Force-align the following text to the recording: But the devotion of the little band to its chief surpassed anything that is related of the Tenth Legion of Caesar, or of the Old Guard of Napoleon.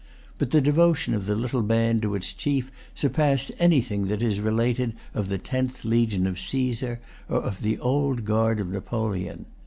But 0.39 0.49
the 0.49 0.61
devotion 0.61 1.13
of 1.13 1.27
the 1.27 1.35
little 1.35 1.61
band 1.61 2.01
to 2.01 2.15
its 2.15 2.33
chief 2.33 2.71
surpassed 2.95 3.51
anything 3.59 4.07
that 4.07 4.23
is 4.23 4.39
related 4.39 4.93
of 5.13 5.29
the 5.29 5.37
Tenth 5.37 5.85
Legion 5.85 6.25
of 6.25 6.39
Caesar, 6.39 6.99
or 7.29 7.41
of 7.43 7.61
the 7.61 7.77
Old 7.77 8.25
Guard 8.25 8.59
of 8.59 8.69
Napoleon. 8.71 9.45